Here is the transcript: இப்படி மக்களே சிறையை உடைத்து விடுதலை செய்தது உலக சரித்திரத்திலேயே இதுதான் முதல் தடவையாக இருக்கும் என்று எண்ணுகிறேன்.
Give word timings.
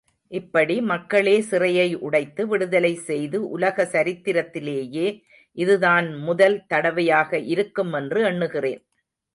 இப்படி 0.31 0.75
மக்களே 0.81 1.35
சிறையை 1.41 1.85
உடைத்து 1.99 2.43
விடுதலை 2.47 2.91
செய்தது 3.09 3.49
உலக 3.49 3.85
சரித்திரத்திலேயே 3.85 5.07
இதுதான் 5.57 6.09
முதல் 6.21 6.57
தடவையாக 6.67 7.39
இருக்கும் 7.53 7.93
என்று 7.93 8.21
எண்ணுகிறேன். 8.23 8.83